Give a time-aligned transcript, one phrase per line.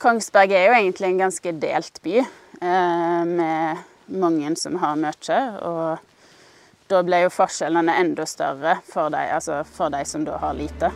[0.00, 5.40] Kongsberg er jo egentlig en ganske delt by, eh, med mange som har mye.
[5.60, 5.98] Og
[6.88, 10.88] da ble jo forskjellene enda større for de, altså for de som da har lite.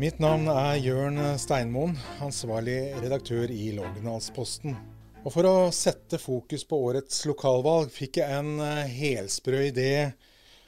[0.00, 4.80] Mitt navn er Jørn Steinmoen, ansvarlig redaktør i Lågendalsposten.
[5.24, 9.92] Og For å sette fokus på årets lokalvalg fikk jeg en eh, helsprø idé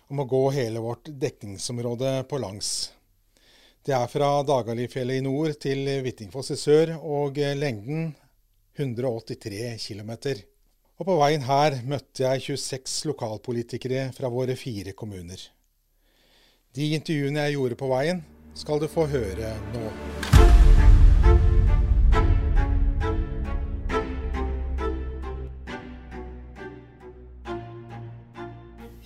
[0.08, 2.92] om å gå hele vårt dekningsområde på langs.
[3.86, 8.12] Det er fra Dagalifjellet i nord til Hvittingfoss i sør, og lengden
[8.76, 10.12] 183 km.
[10.96, 15.38] Og på veien her møtte jeg 26 lokalpolitikere fra våre fire kommuner.
[16.76, 18.24] De intervjuene jeg gjorde på veien,
[18.56, 20.25] skal du få høre nå.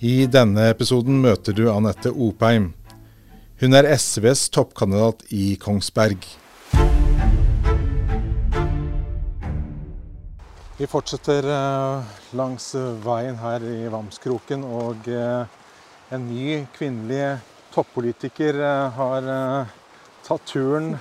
[0.01, 2.71] I denne episoden møter du Anette Opheim.
[3.61, 6.25] Hun er SVs toppkandidat i Kongsberg.
[10.79, 12.71] Vi fortsetter eh, langs
[13.05, 15.45] veien her i Vamskroken, og eh,
[16.09, 17.37] en ny kvinnelig
[17.69, 19.31] toppolitiker eh, har
[20.25, 20.95] tatt turen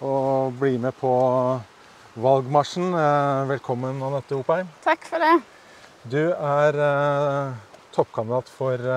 [0.00, 1.12] og blir med på
[2.16, 2.96] valgmarsjen.
[3.52, 4.72] Velkommen, Anette Opheim.
[4.88, 5.36] Takk for det.
[6.08, 6.86] Du er
[7.98, 8.88] toppkandidat for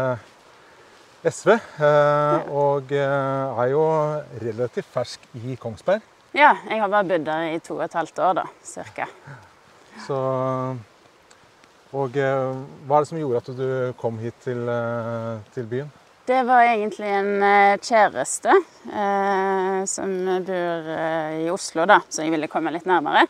[1.26, 1.52] SV,
[2.54, 3.84] og er jo
[4.42, 6.06] relativt fersk i Kongsberg.
[6.34, 9.10] Ja, jeg har bare bodd der i to og et halvt år, da, cirka.
[10.06, 10.18] Så,
[11.92, 13.68] og hva er det som gjorde at du
[14.00, 14.64] kom hit til,
[15.54, 15.92] til byen?
[16.32, 17.44] Det var egentlig en
[17.82, 20.12] kjæreste eh, som
[20.46, 23.26] bor eh, i Oslo, da, så jeg ville komme litt nærmere.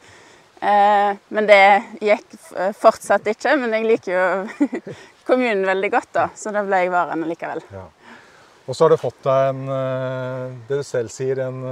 [0.59, 1.63] Eh, men det
[2.03, 2.35] gikk
[2.77, 3.55] fortsatt ikke.
[3.61, 4.25] Men jeg liker jo
[5.27, 7.63] kommunen veldig godt, da, så da ble jeg værende likevel.
[7.71, 7.87] Ja.
[8.67, 9.63] Og så har du fått deg en,
[10.69, 11.63] det du selv sier, en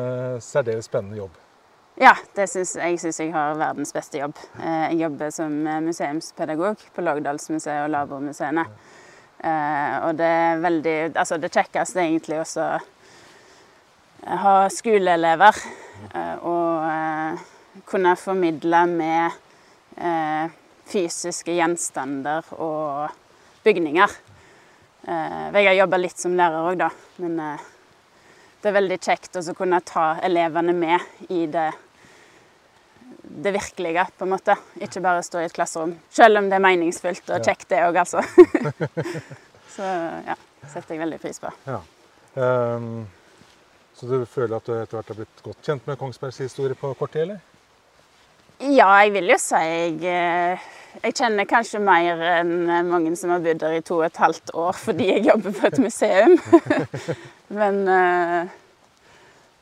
[0.43, 1.35] særdeles spennende jobb.
[1.99, 4.37] Ja, det synes, jeg syns jeg har verdens beste jobb.
[4.59, 5.51] Jeg jobber som
[5.83, 8.63] museumspedagog på Lågdalsmuseet og Labormuseene.
[10.07, 15.59] Og det er veldig Altså, det kjekkeste er egentlig også å ha skoleelever
[16.47, 19.37] og kunne formidle med
[20.89, 23.11] fysiske gjenstander og
[23.65, 24.15] bygninger.
[25.09, 26.89] Jeg har jobba litt som lærer òg, da.
[27.23, 27.37] Men
[28.59, 31.69] det er veldig kjekt å kunne ta elevene med i det
[33.29, 34.55] det virkelige, på en måte.
[34.81, 35.93] Ikke bare stå i et klasserom.
[36.13, 38.23] Selv om det er meningsfullt og kjekt, det òg, altså.
[39.75, 39.85] så
[40.25, 41.51] ja, setter jeg veldig pris på.
[41.69, 41.79] Ja.
[42.35, 43.05] Um,
[43.93, 46.91] så du føler at du etter hvert har blitt godt kjent med Kongsbergs historie på
[46.99, 47.41] kort tid, eller?
[48.59, 49.59] Ja, jeg vil jo si
[50.03, 50.59] jeg,
[50.99, 54.51] jeg kjenner kanskje mer enn mange som har bodd der i to og et halvt
[54.51, 56.35] år fordi jeg jobber på et museum.
[57.59, 58.51] Men uh,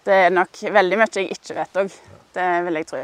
[0.08, 1.94] det er nok veldig mye jeg ikke vet òg.
[2.38, 3.04] Det vil jeg tro.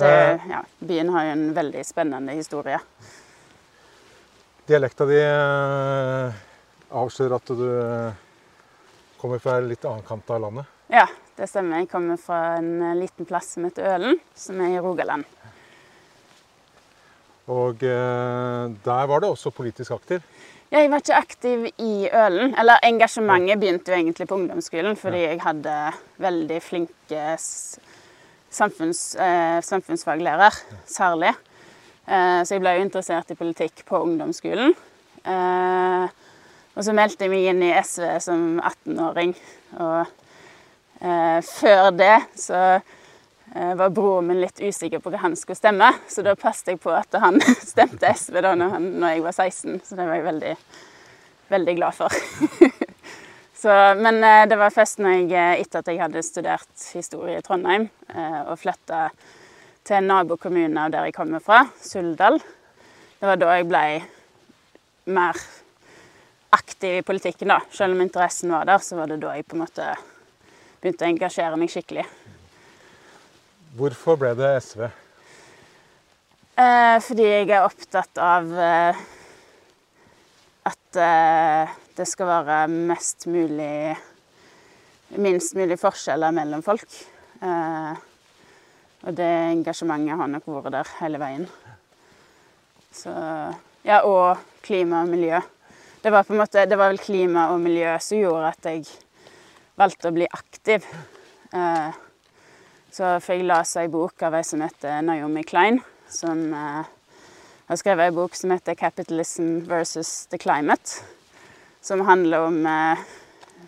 [0.00, 0.10] Det,
[0.50, 2.80] ja, byen har jo en veldig spennende historie.
[4.64, 5.20] Dialekta di
[6.94, 7.68] avslører at du
[9.24, 10.68] kommer fra en litt annen kant av landet?
[10.92, 11.06] Ja,
[11.38, 11.80] det stemmer.
[11.82, 15.24] Jeg kommer fra en liten plass som heter Ølen, som er i Rogaland.
[17.48, 20.22] Og der var du også politisk aktiv?
[20.74, 22.54] Ja, Jeg var ikke aktiv i Ølen.
[22.58, 25.74] Eller engasjementet begynte jo egentlig på ungdomsskolen, fordi jeg hadde
[26.18, 27.26] veldig flinke
[28.50, 31.30] samfunns, eh, samfunnsfaglærer, særlig.
[32.08, 34.74] Eh, så jeg ble jo interessert i politikk på ungdomsskolen.
[35.24, 36.08] Eh,
[36.74, 39.34] og så meldte jeg meg inn i SV som 18-åring.
[39.78, 40.12] Og
[41.46, 42.60] før det så
[43.54, 46.90] var broren min litt usikker på hva han skulle stemme, så da passet jeg på
[46.94, 47.38] at han
[47.72, 49.78] stemte SV da når, han, når jeg var 16.
[49.84, 50.54] Så det var jeg veldig,
[51.54, 52.18] veldig glad for.
[53.64, 57.86] Så, men det var først når jeg, etter at jeg hadde studert historie i Trondheim
[58.44, 59.06] og flytta
[59.84, 62.38] til en nabokommune der jeg kommer fra, Suldal.
[63.20, 63.84] Det var da jeg ble
[65.16, 65.38] mer
[66.54, 67.60] aktiv i politikken, da.
[67.74, 69.88] Selv om interessen var der, så var det da jeg på en måte
[70.82, 72.04] begynte å engasjere meg skikkelig.
[73.74, 74.84] Hvorfor ble det SV?
[76.54, 78.98] Eh, fordi jeg er opptatt av eh,
[80.70, 83.96] at eh, det skal være mest mulig
[85.14, 86.88] Minst mulig forskjeller mellom folk.
[89.04, 91.44] og det engasjementet har nok vært der hele veien.
[92.90, 93.12] Så
[93.84, 95.38] Ja, og klima og miljø.
[96.04, 98.82] Det var måte, det var vel klima og miljø som gjorde at jeg
[99.80, 100.84] valgte å bli aktiv.
[102.92, 105.80] så for jeg leste ei bok av ei som heter Naomi Klein,
[106.12, 111.02] som har skrevet en bok som heter 'Capitalism versus the Climate'.
[111.80, 112.98] som handler om eh,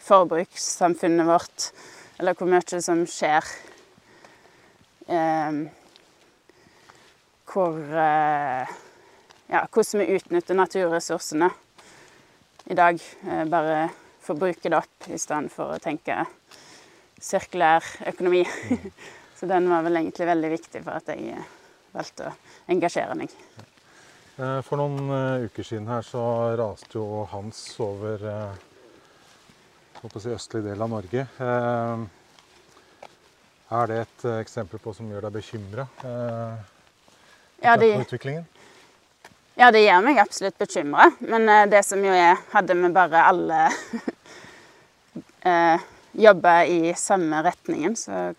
[0.01, 1.73] forbrukssamfunnet vårt,
[2.19, 3.45] eller hvor mye som skjer.
[5.09, 5.53] Eh,
[7.45, 8.67] hvor eh,
[9.49, 11.51] Ja, hvordan vi utnytter naturressursene
[12.67, 13.01] i dag.
[13.29, 13.89] Eh, bare
[14.21, 16.25] forbruke det opp i stedet for å tenke
[17.23, 18.43] sirkulær økonomi.
[19.37, 21.51] Så den var vel egentlig veldig viktig for at jeg eh,
[21.95, 22.35] valgte å
[22.73, 23.35] engasjere meg.
[24.37, 26.23] Eh, for noen uker siden her så
[26.59, 28.27] raste jo Hans over
[30.21, 31.27] si østlig del av Norge.
[33.67, 35.87] Er det et eksempel på som gjør deg bekymra
[37.65, 38.47] ja, de, utviklingen?
[39.57, 41.11] Ja, det gjør meg absolutt bekymra.
[41.25, 43.61] Men det som jo er Hadde vi bare alle
[46.27, 48.35] jobba i samme retningen, så,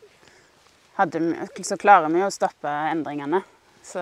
[0.99, 1.21] hadde,
[1.63, 3.41] så klarer vi å stoppe endringene.
[3.85, 4.01] Så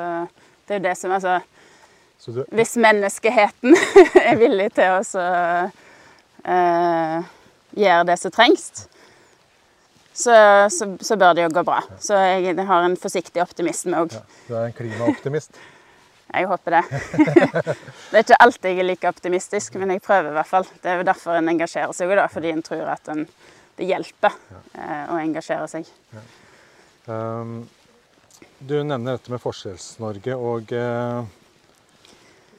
[0.66, 1.40] det er jo det som Altså
[2.26, 2.46] det...
[2.58, 3.76] Hvis menneskeheten
[4.30, 5.26] er villig til å så,
[6.48, 7.18] uh,
[7.76, 8.88] gjøre det som trengs,
[10.16, 10.36] så,
[10.72, 11.82] så, så, bør det jo gå bra.
[12.02, 14.16] Så jeg har en forsiktig optimisme òg.
[14.16, 15.60] Ja, du er en klimaoptimist?
[16.42, 16.84] Jeg håper det.
[18.12, 20.68] det er ikke alltid jeg er like optimistisk, men jeg prøver i hvert fall.
[20.84, 23.26] Det er jo derfor en engasjerer seg, da, fordi en tror at en,
[23.80, 24.62] det hjelper ja.
[25.12, 25.90] å engasjere seg.
[26.16, 26.26] Ja.
[27.06, 27.58] Um,
[28.60, 30.36] du nevner dette med Forskjells-Norge.
[30.36, 31.26] og uh,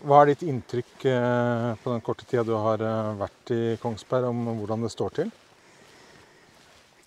[0.07, 4.29] hva er ditt inntrykk uh, på den korte tida du har uh, vært i Kongsberg,
[4.31, 5.35] om hvordan det står til?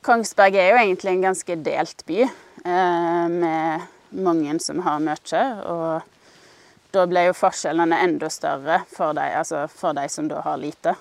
[0.05, 3.81] Kongsberg er jo egentlig en ganske delt by, eh, med
[4.15, 5.41] mange som har mye.
[5.67, 6.18] Og
[6.93, 10.95] da ble jo forskjellene enda større for de, altså for de som da har lite.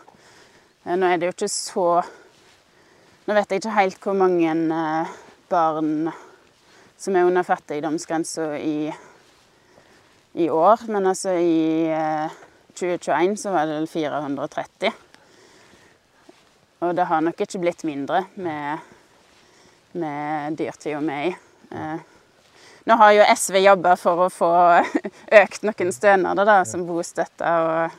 [0.88, 1.90] Nå er det jo ikke så
[3.28, 4.52] Nå vet jeg ikke helt hvor mange
[5.52, 6.08] barn
[6.96, 8.88] som er under fattigdomsgrensa i
[10.38, 12.36] i år, men altså i eh,
[12.78, 14.92] 2021 så var det 430.
[16.86, 18.84] Og det har nok ikke blitt mindre med,
[19.98, 21.34] med dyrtida vi er i.
[22.88, 24.46] Nå har jo SV jobba for å få
[25.42, 27.98] økt noen stønader, da, som bostøtte og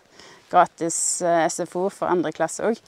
[0.49, 2.79] gratis eh, SFO for andre klasse òg.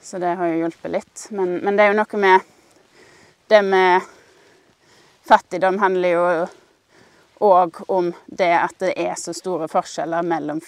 [0.00, 1.26] Så det har jo hjulpet litt.
[1.36, 2.48] Men, men det er jo noe med
[3.50, 4.06] Det med
[5.28, 6.24] fattigdom handler jo
[7.50, 10.64] òg om det at det er så store forskjeller mellom,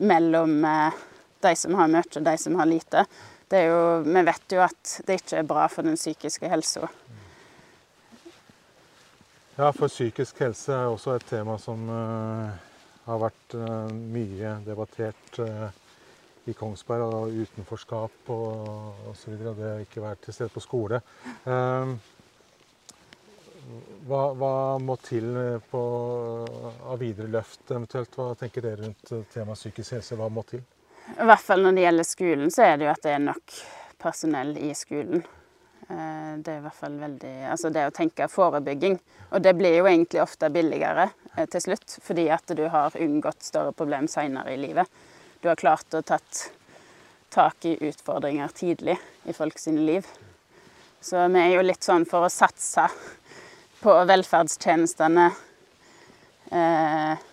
[0.00, 1.00] mellom eh,
[1.44, 3.04] de som har mye og de som har lite.
[3.52, 6.88] Jo, vi vet jo at det ikke er bra for den psykiske helsa.
[9.56, 12.48] Ja, for psykisk helse er også et tema som uh,
[13.04, 15.66] har vært uh, mye debattert uh,
[16.48, 17.04] i Kongsberg.
[17.04, 19.34] Og utenforskap og osv.
[19.36, 21.02] Og, det å ikke være til stede på skole.
[24.08, 25.28] Hva, hva, må til
[25.70, 25.82] på,
[26.88, 28.16] av videre løft eventuelt?
[28.16, 30.18] Hva tenker dere rundt temaet psykisk helse?
[30.18, 30.64] Hva må til?
[31.12, 33.60] I hvert fall når det gjelder skolen, så er det jo at det er nok
[34.02, 35.22] personell i skolen.
[35.92, 38.96] Eh, det er i hvert fall veldig Altså det å tenke forebygging.
[39.32, 43.44] Og det blir jo egentlig ofte billigere eh, til slutt, fordi at du har unngått
[43.44, 44.88] større problem seinere i livet.
[45.42, 46.46] Du har klart å tatt
[47.32, 48.98] tak i utfordringer tidlig
[49.28, 50.08] i folk sine liv.
[51.02, 52.84] Så vi er jo litt sånn for å satse
[53.82, 55.24] på velferdstjenestene
[56.52, 57.24] eh,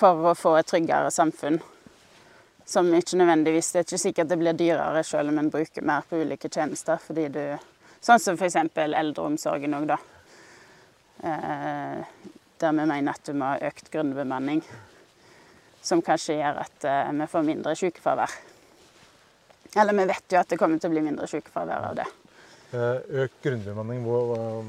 [0.00, 1.60] for å få et tryggere samfunn.
[2.70, 6.04] Som ikke nødvendigvis Det er ikke sikkert det blir dyrere selv om en bruker mer
[6.06, 7.00] på ulike tjenester.
[7.02, 7.42] fordi du,
[8.00, 8.56] Sånn som f.eks.
[8.78, 9.96] eldreomsorgen òg, da.
[11.20, 12.04] Eh,
[12.60, 14.62] der vi mener at du må ha økt grunnbemanning.
[15.82, 18.38] Som kanskje gjør at eh, vi får mindre sykefravær.
[19.76, 22.08] Eller vi vet jo at det kommer til å bli mindre sykefravær av det.
[22.72, 24.62] Eh, økt grunnbemanning, hvor,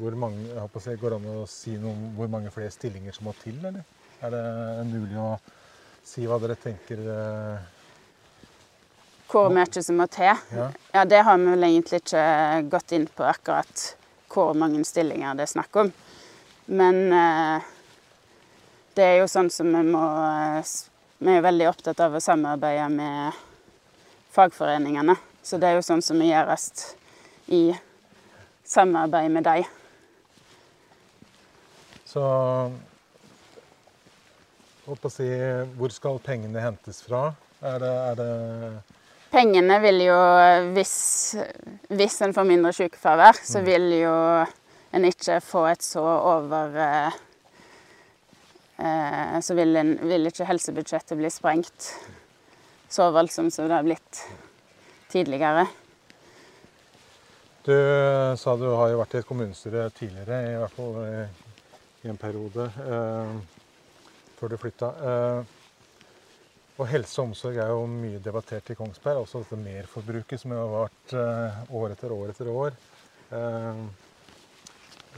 [0.00, 3.14] hvor mange, jeg håper Går det an å si noe om hvor mange flere stillinger
[3.14, 3.86] som må til, eller?
[4.24, 4.44] Er det
[4.90, 5.36] mulig å
[6.06, 7.02] si hva dere tenker?
[7.12, 7.72] Eh?
[9.26, 10.32] Hvor mye som må til?
[10.54, 10.70] Ja.
[10.94, 12.26] ja, Det har vi vel egentlig ikke
[12.70, 13.86] gått inn på akkurat
[14.30, 15.90] hvor mange stillinger det er snakk om.
[16.66, 17.66] Men eh,
[18.96, 20.04] det er jo sånn som vi må
[21.16, 23.36] Vi er jo veldig opptatt av å samarbeide med
[24.36, 25.14] fagforeningene.
[25.40, 26.66] Så det er jo sånn som vi gjøres
[27.56, 27.62] i
[28.68, 29.64] samarbeid med dem.
[32.04, 32.20] Så
[34.86, 35.26] holdt å si,
[35.78, 37.28] Hvor skal pengene hentes fra?
[37.64, 38.30] Er det, er det
[39.32, 40.18] Pengene vil jo
[40.76, 40.96] Hvis,
[41.90, 43.66] hvis en får mindre sykefravær, så mm.
[43.66, 44.16] vil jo
[44.96, 47.16] en ikke få et så over eh,
[48.80, 51.90] eh, Så vil, en, vil ikke helsebudsjettet bli sprengt
[52.88, 54.20] så voldsomt som det har blitt
[55.10, 55.64] tidligere.
[57.66, 57.74] Du
[58.38, 61.00] sa du har jo vært i et kommunestyre tidligere, i hvert fall
[62.06, 63.32] i en periode, eh,
[64.38, 64.88] før du flytta.
[65.10, 65.54] Eh,
[66.76, 69.22] Og helse og omsorg er jo mye debattert i Kongsberg.
[69.22, 72.76] Også dette merforbruket som har vart uh, år etter år etter år.
[73.30, 73.86] Uh,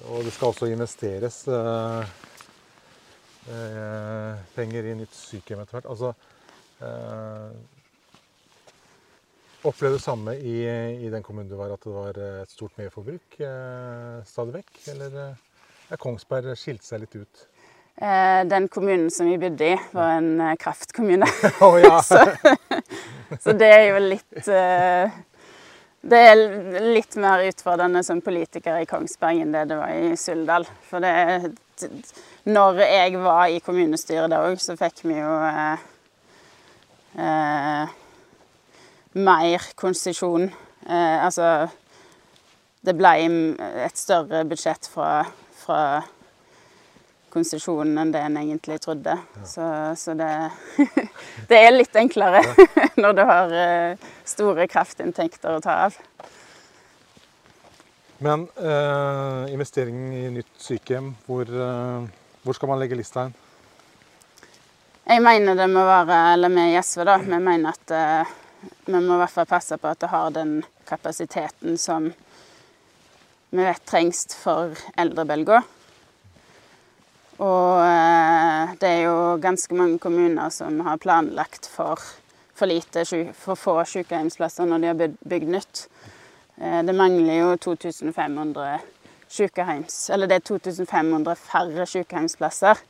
[0.07, 1.41] og det skal også investeres
[4.55, 5.91] penger i nytt sykehjem etter hvert.
[5.91, 6.13] Altså
[9.67, 10.57] Opplevde det samme i,
[11.03, 14.71] i, den kommunen du var, at det var et stort merforbruk eh, stadig vekk?
[14.93, 17.43] Eller er Kongsberg skilt seg litt ut?
[18.01, 21.27] Eh, den kommunen som vi bodde i, var en eh, kraftkommune.
[21.61, 22.03] Oh, ja.
[22.03, 22.21] så,
[23.41, 25.17] så, det er jo litt eh,
[26.07, 26.43] Det er
[26.95, 30.67] litt mer utfordrende som politiker i Kongsberg enn det det var i Suldal.
[30.87, 31.57] For det
[32.47, 35.83] Når jeg var i kommunestyret da òg, så fikk vi jo eh,
[37.19, 37.97] eh,
[39.19, 40.47] mer konsesjon.
[40.87, 41.67] Eh, altså
[42.87, 43.17] Det ble
[43.83, 45.27] et større budsjett fra,
[45.65, 45.81] fra
[47.39, 49.15] konsesjonen enn det en egentlig trodde.
[49.15, 49.45] Ja.
[49.47, 49.67] Så,
[49.97, 50.31] så det,
[51.51, 52.69] det, er litt enklere ja.
[53.03, 55.99] når du har uh, store kraftinntekter å ta av.
[58.19, 62.09] Men eh, investering i nytt sykehjem, hvor, eh,
[62.43, 63.37] hvor, skal man legge lista hen?
[65.07, 67.95] Jeg mener det må være, eller vi i SV, da, vi mener at
[68.89, 70.57] vi må i hvert fall passe på at det har den
[70.91, 75.63] kapasiteten som vi vet trengs for eldrebølga.
[77.39, 82.03] Og eh, det er jo ganske mange kommuner som har planlagt for
[82.59, 83.05] for lite,
[83.39, 85.85] for få sykehjemsplasser når de har bygd nytt.
[86.59, 88.81] Eh, det mangler jo 2500
[89.31, 92.83] sykehjems, eller det er 2500 færre sykehjemsplasser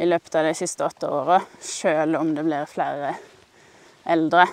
[0.00, 3.14] i løpet av de siste åtte åra, selv om det blir flere
[4.08, 4.46] eldre.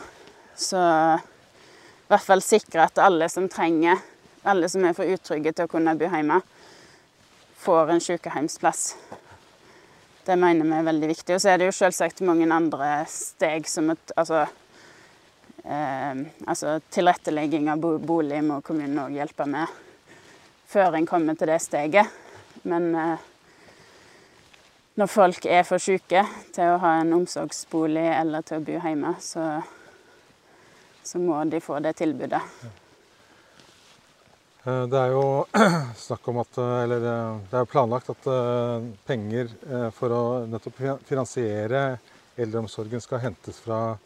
[0.57, 4.01] Så i hvert fall sikre at alle som trenger,
[4.43, 6.41] alle som er for utrygge til å kunne bo hjemme,
[7.61, 8.95] får en sykehjemsplass.
[10.25, 11.35] Det mener vi er veldig viktig.
[11.35, 14.45] Og så er det jo selvsagt mange andre steg som et Altså,
[15.63, 19.79] eh, altså tilrettelegging av bolig må kommunen òg hjelpe med
[20.71, 22.07] før en kommer til det steget.
[22.63, 23.25] Men eh,
[24.95, 26.23] når folk er for syke
[26.55, 29.47] til å ha en omsorgsbolig eller til å bo hjemme, så,
[31.03, 32.41] så må de få det tilbudet.
[34.63, 35.45] Eh, det er jo
[36.05, 38.27] snakk om at, eh, eller eh, det er planlagt at
[39.07, 39.49] penger
[39.97, 41.97] for å nettopp finansiere
[42.37, 43.97] eldreomsorgen skal hentes fra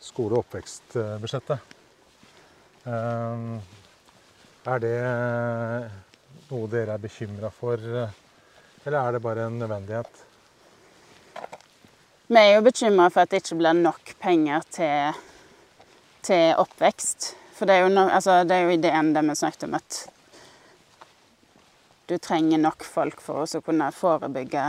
[0.00, 1.72] skole- og oppvekstbudsjettet.
[2.84, 4.96] Er det
[6.50, 10.20] noe dere er bekymra for, eller er det bare en nødvendighet?
[12.28, 15.24] Vi er jo bekymra for at det ikke blir nok penger til,
[16.28, 17.32] til oppvekst.
[17.54, 20.00] For det er, no, altså, det er jo ideen det vi snakket om, at
[22.10, 24.66] du trenger nok folk for å kunne forebygge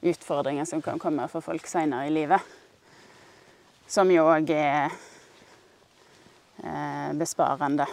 [0.00, 2.40] utfordringer som kan komme for folk senere i livet.
[3.90, 4.92] Som jo òg er
[6.62, 7.88] eh, besparende.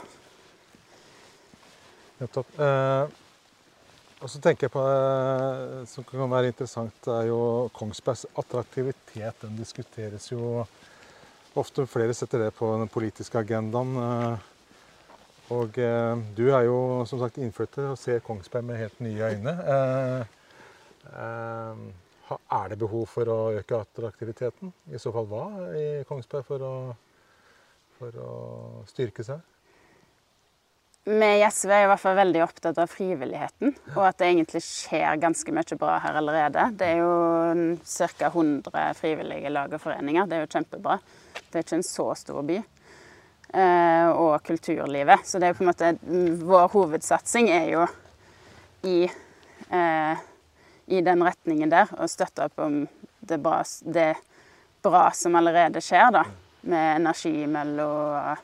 [2.20, 2.60] Nettopp.
[2.60, 3.16] Eh,
[4.18, 7.40] og så tenker jeg på eh, som kan være interessant, er jo
[7.74, 9.42] Kongsbergs attraktivitet.
[9.44, 10.66] Den diskuteres jo
[11.62, 13.96] ofte flere setter det på den politiske agendaen.
[14.04, 14.38] Eh,
[15.56, 19.54] og eh, du er jo som sagt innflytter og ser Kongsberg med helt nye øyne.
[19.74, 20.24] Eh,
[22.28, 24.74] er det behov for å øke attraktiviteten?
[24.92, 25.46] I så fall hva
[25.80, 26.74] i Kongsberg for å,
[28.00, 28.34] for å
[28.90, 29.40] styrke seg?
[31.08, 34.60] Vi i SV er i hvert fall veldig opptatt av frivilligheten, og at det egentlig
[34.66, 36.66] skjer ganske mye bra her allerede.
[36.76, 38.28] Det er jo ca.
[38.28, 40.28] 100 frivillige lag og foreninger.
[40.28, 40.98] Det er jo kjempebra.
[41.48, 42.58] Det er ikke en så stor by.
[43.54, 45.24] Eh, og kulturlivet.
[45.26, 45.94] Så det er på en måte
[46.48, 47.86] Vår hovedsatsing er jo
[48.88, 49.06] i,
[49.72, 50.26] eh,
[50.86, 52.82] i den retningen der, å støtte opp om
[53.28, 54.12] det bra, det
[54.84, 56.26] bra som allerede skjer, da.
[56.68, 58.44] Med energimøll og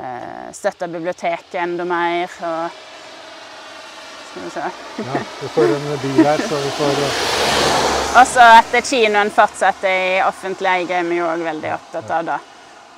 [0.00, 2.32] eh, støtte biblioteket enda mer.
[2.48, 2.91] og
[4.32, 4.60] skal vi se.
[5.06, 9.92] ja, vi får en bil her, så vi får eh, Og så at kinoen fortsetter
[9.92, 12.24] i offentlig eie, er vi jo òg veldig opptatt av.
[12.30, 12.38] da.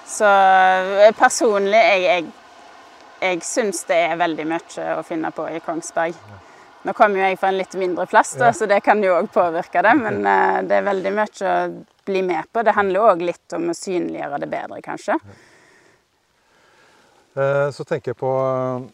[0.07, 2.27] Så eh, personlig, jeg, jeg,
[3.21, 6.21] jeg syns det er veldig mye å finne på i Kongsberg.
[6.85, 9.31] Nå kommer jo jeg fra en litt mindre plass, da, så det kan jo òg
[9.33, 9.95] påvirke det.
[9.97, 11.55] Men uh, det er veldig mye å
[12.05, 12.61] bli med på.
[12.61, 15.17] Det handler òg litt om å synliggjøre det bedre, kanskje.
[17.35, 18.85] Eh, så tenker jeg på eh,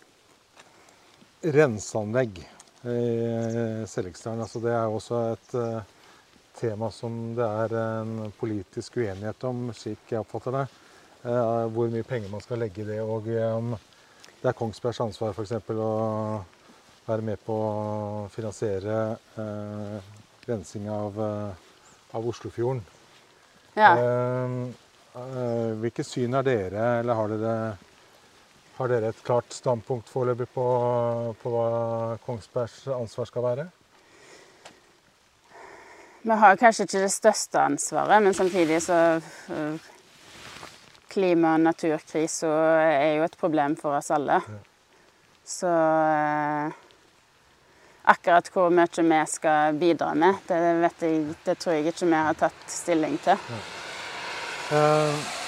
[1.42, 4.42] renseanlegg i Sellikstrand.
[4.44, 5.96] Altså det er også et eh,
[6.60, 10.68] tema som det er en politisk uenighet om, slik jeg oppfatter det.
[11.20, 13.74] Hvor mye penger man skal legge i det, og om
[14.40, 15.52] det er Kongsbergs ansvar f.eks.
[15.68, 15.90] å
[17.04, 18.96] være med på å finansiere
[20.48, 21.20] rensing av,
[22.16, 22.80] av Oslofjorden.
[23.74, 23.92] Ja.
[23.98, 24.68] Eh,
[25.14, 27.54] eh, hvilke syn er dere, eller har dere,
[28.80, 30.64] har dere et klart standpunkt foreløpig på,
[31.42, 33.66] på hva Kongsbergs ansvar skal være?
[36.22, 39.20] Vi har kanskje ikke det største ansvaret, men samtidig så
[39.52, 39.88] øh,
[41.10, 44.36] Klima- og naturkrisa er jo et problem for oss alle.
[45.44, 46.70] Så øh,
[48.04, 52.14] akkurat hvor mye vi skal bidra med, det, vet jeg, det tror jeg ikke vi
[52.14, 53.36] har tatt stilling til.
[53.50, 53.60] Ja.
[54.78, 55.39] og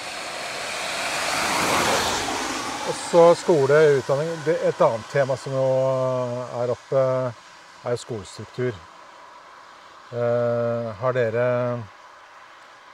[2.91, 4.27] så skole utdanning.
[4.47, 5.63] Et annet tema som jo
[6.59, 7.03] er oppe,
[7.87, 8.75] er skolestruktur.
[10.13, 11.45] Eh, har, dere,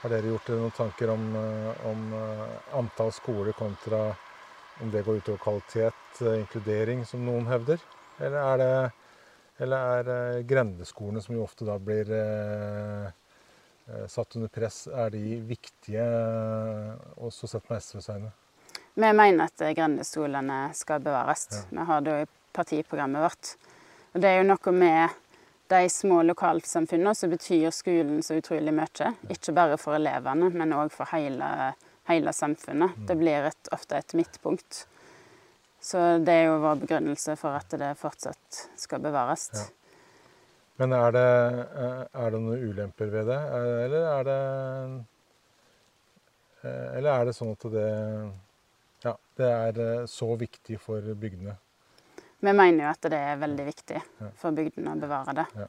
[0.02, 2.44] har dere gjort dere noen tanker om, eh, om eh,
[2.78, 4.06] antall skoler kontra
[4.80, 7.82] om det går utover kvalitet, eh, inkludering, som noen hevder?
[8.20, 8.74] Eller er det
[9.60, 13.10] eller er eh, grendeskolene, som jo ofte da blir eh,
[13.90, 18.32] eh, satt under press, er de viktige, eh, også sett med SVs øyne?
[19.00, 21.46] Vi mener at grendestolene skal bevares.
[21.52, 21.62] Ja.
[21.70, 23.52] Vi har det jo i partiprogrammet vårt.
[24.12, 25.18] Og det er jo noe med
[25.70, 29.12] de små lokalsamfunnene som betyr skolen så utrolig mye.
[29.30, 31.50] Ikke bare for elevene, men òg for hele,
[32.10, 32.98] hele samfunnet.
[33.06, 34.84] Det blir et, ofte et midtpunkt.
[35.80, 39.46] Så det er jo vår begrunnelse for at det fortsatt skal bevares.
[39.54, 39.68] Ja.
[40.80, 41.28] Men er det,
[41.84, 44.36] eh, er det noen ulemper ved det, Er- eller er det
[46.64, 47.88] eh, Eller er det sånn at det
[49.04, 51.56] ja, det er eh, så viktig for bygdene?
[52.40, 54.00] Vi mener jo at det er veldig viktig
[54.40, 55.66] for bygdene å bevare det.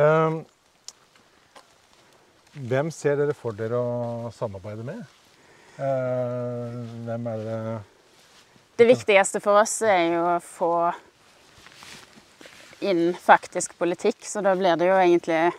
[0.00, 0.40] Um,
[2.70, 5.04] hvem ser dere for dere å samarbeide med?
[5.80, 7.58] Eh, hvem er det
[8.76, 10.72] Det viktigste for oss er jo å få
[12.80, 15.52] inn faktisk politikk, så da blir det jo egentlig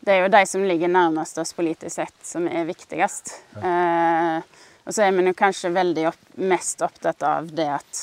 [0.00, 3.34] Det er jo de som ligger nærmest oss politisk sett, som er viktigst.
[3.60, 4.59] Eh,
[4.90, 7.98] og så er vi jo kanskje veldig opp, mest opptatt av det at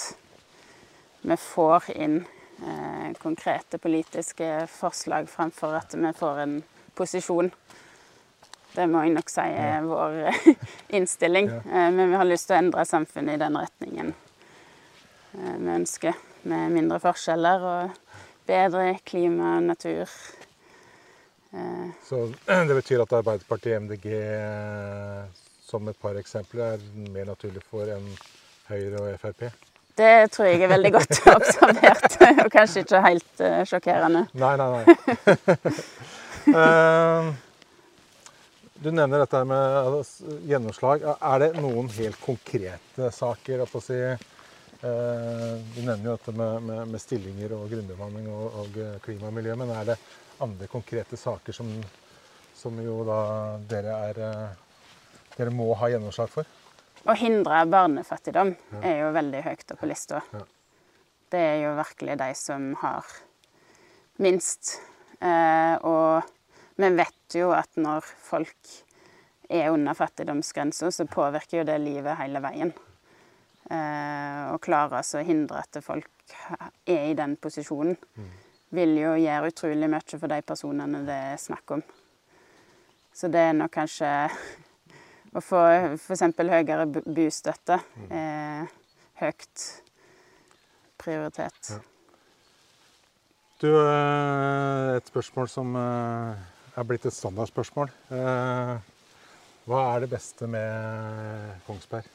[1.28, 2.22] vi får inn
[2.64, 6.54] eh, konkrete politiske forslag framfor at vi får en
[6.96, 7.50] posisjon.
[8.72, 10.16] Det må jeg nok si er vår
[10.96, 11.50] innstilling.
[11.52, 11.60] Ja.
[11.60, 16.16] Eh, Men vi har lyst til å endre samfunnet i den retningen eh, vi ønsker.
[16.48, 18.14] Med mindre forskjeller og
[18.48, 20.16] bedre klima og natur.
[21.52, 22.24] Eh, Så
[22.72, 28.08] det betyr at Arbeiderpartiet MDG eh, som et par eksempler er mer naturlig for enn
[28.70, 29.50] Høyre og Frp?
[29.98, 34.28] Det tror jeg er veldig godt observert, og kanskje ikke helt uh, sjokkerende.
[34.38, 34.96] Nei, nei, nei.
[36.54, 37.32] uh,
[38.84, 41.06] du nevner dette med altså, gjennomslag.
[41.18, 43.66] Er det noen helt konkrete saker?
[43.82, 49.32] si, eh, du nevner jo dette med, med, med stillinger og grunnbemanning og, og klima
[49.32, 49.98] og miljø, men er det
[50.46, 51.74] andre konkrete saker som,
[52.56, 53.20] som jo da
[53.70, 54.67] dere er eh,
[55.38, 56.50] dere må ha gjennomslag for?
[57.08, 60.22] Å hindre barnefattigdom er jo veldig høyt oppe på lista.
[60.34, 60.44] Ja.
[61.32, 63.08] Det er jo virkelig de som har
[64.24, 64.78] minst.
[65.20, 66.28] Eh, og
[66.80, 68.74] vi vet jo at når folk
[69.50, 72.74] er under fattigdomsgrensa, så påvirker jo det livet hele veien.
[73.68, 76.36] Eh, og altså å hindre at folk
[76.88, 77.98] er i den posisjonen,
[78.76, 81.84] vil jo gjøre utrolig mye for de personene det er snakk om.
[83.16, 84.10] Så det er nok kanskje
[85.36, 85.62] å få
[85.98, 86.24] f.eks.
[86.38, 88.68] høyere bostøtte er
[89.22, 89.66] høyt
[90.98, 91.72] prioritet.
[91.72, 91.80] Ja.
[93.58, 96.46] Du, eh, et spørsmål som eh,
[96.78, 97.90] er blitt et standardspørsmål.
[98.14, 98.76] Eh,
[99.68, 102.06] Hva er det beste med Kongsberg?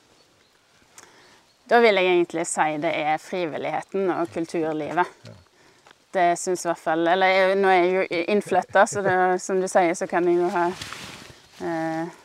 [1.68, 5.18] Da vil jeg egentlig si det er frivilligheten og kulturlivet.
[6.12, 9.68] Det syns i hvert fall Eller nå er jeg jo innflytta, så det, som du
[9.70, 10.66] sier, så kan jeg jo ha
[11.64, 12.18] eh,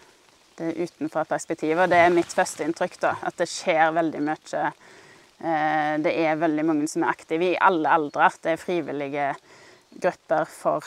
[0.58, 1.78] det utenfra perspektiv.
[1.80, 3.16] Og det er mitt første inntrykk, da.
[3.30, 4.64] At det skjer veldig mye.
[5.38, 8.30] Eh, det er veldig mange som er aktive i alle aldre.
[8.44, 9.28] Det er frivillige
[10.02, 10.86] grupper for,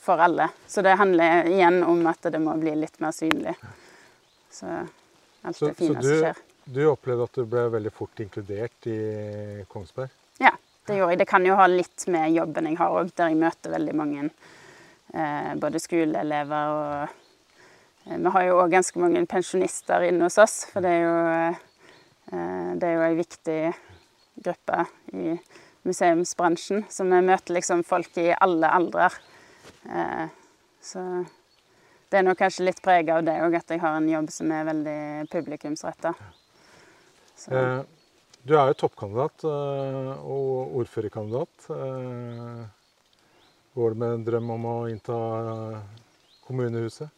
[0.00, 0.50] for alle.
[0.68, 3.56] Så det handler igjen om at det må bli litt mer synlig.
[4.52, 4.68] Så
[5.42, 6.44] alt Så, det så fine som skjer skjer.
[6.76, 8.98] du opplevde at du ble veldig fort inkludert i
[9.72, 10.12] Kongsberg?
[10.42, 10.52] Ja,
[10.88, 11.20] det gjorde jeg.
[11.22, 14.26] Det kan jo ha litt med jobben jeg har òg, der jeg møter veldig mange
[15.14, 17.16] eh, både skoleelever og eh,
[18.08, 22.70] Vi har jo òg ganske mange pensjonister inne hos oss, for det er jo eh,
[22.80, 23.58] Det er jo ei viktig
[24.44, 25.34] gruppe i
[25.88, 26.86] museumsbransjen.
[26.88, 29.18] Så vi møter liksom folk i alle aldrer.
[29.88, 30.26] Eh,
[30.80, 31.04] så
[32.08, 34.52] det er nok kanskje litt prega av det òg, at jeg har en jobb som
[34.56, 35.00] er veldig
[35.32, 36.14] publikumsretta.
[37.52, 37.80] Eh,
[38.48, 41.68] du er jo toppkandidat eh, og ordførerkandidat.
[41.74, 42.62] Eh,
[43.76, 45.82] går det med en drøm om å innta eh,
[46.46, 47.12] kommunehuset?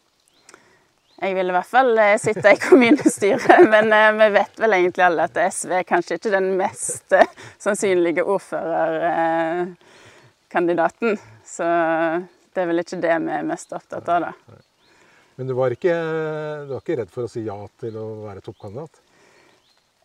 [1.21, 5.03] Jeg vil i hvert fall eh, sitte i kommunestyret, men eh, vi vet vel egentlig
[5.05, 7.29] alle at SV er kanskje ikke den mest eh,
[7.61, 11.13] sannsynlige ordførerkandidaten.
[11.45, 14.31] Så det er vel ikke det vi er mest opptatt av, da.
[15.37, 15.95] Men du var ikke,
[16.65, 18.93] du var ikke redd for å si ja til å være toppkandidat?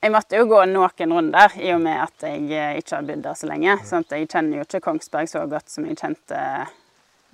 [0.04, 2.42] Jeg måtte jo gå noen runder, i og med at jeg
[2.82, 3.72] ikke har bodd der så lenge.
[3.88, 6.36] Sånn jeg kjenner jo ikke Kongsberg så godt som jeg kjente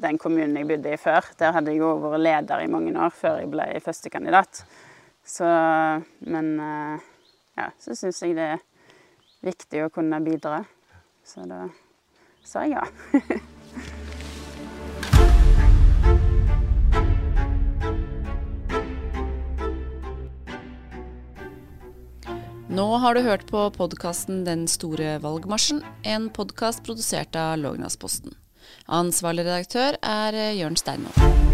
[0.00, 1.26] den kommunen jeg bodde i før.
[1.38, 4.64] Der hadde jeg jo vært leder i mange år før jeg ble førstekandidat.
[5.24, 5.46] Så
[6.26, 7.08] Men eh,
[7.58, 8.64] ja, så syns jeg det er
[9.44, 10.62] viktig å kunne bidra.
[11.24, 11.66] Så da
[12.44, 12.86] sa jeg ja.
[22.72, 28.32] Nå har du hørt på podkasten Den store valgmarsjen, en podkast produsert av Lågnadsposten.
[28.88, 31.51] Ansvarlig redaktør er Jørn Steinmoen.